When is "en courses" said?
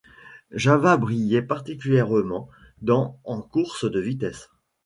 3.23-3.85